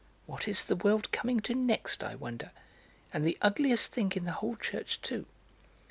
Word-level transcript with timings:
What 0.25 0.47
is 0.47 0.63
the 0.63 0.75
world 0.77 1.11
coming 1.11 1.41
to 1.41 1.53
next, 1.53 2.03
I 2.03 2.15
wonder! 2.15 2.49
And 3.13 3.23
the 3.23 3.37
ugliest 3.39 3.91
thing 3.91 4.11
in 4.15 4.25
the 4.25 4.31
whole 4.31 4.55
church, 4.55 4.99
too." 5.03 5.27